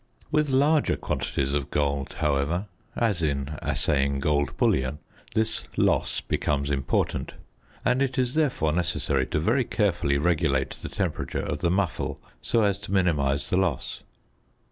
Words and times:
With 0.31 0.49
larger 0.49 0.95
quantities 0.95 1.53
of 1.53 1.69
gold, 1.69 2.13
however 2.13 2.65
(as 2.95 3.21
in 3.21 3.55
assaying 3.61 4.19
gold 4.21 4.57
bullion), 4.57 4.97
this 5.35 5.61
loss 5.77 6.21
becomes 6.21 6.71
important; 6.71 7.35
and 7.85 8.01
it 8.01 8.17
is 8.17 8.33
therefore 8.33 8.73
necessary 8.73 9.27
to 9.27 9.39
very 9.39 9.63
carefully 9.63 10.17
regulate 10.17 10.71
the 10.71 10.89
temperature 10.89 11.43
of 11.43 11.59
the 11.59 11.69
muffle 11.69 12.19
so 12.41 12.63
as 12.63 12.79
to 12.79 12.91
minimise 12.91 13.51
the 13.51 13.57
loss. 13.57 14.01